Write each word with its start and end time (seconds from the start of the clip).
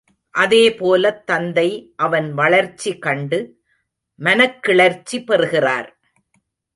அதே 0.35 0.61
போலத் 0.71 1.25
தந்தை 1.25 1.93
அவன் 1.95 2.33
வளர்ச்சி 2.33 2.97
கண்டு 2.97 3.39
மனக்கிளர்ச்சி 4.19 5.17
பெறுகிறார். 5.25 5.89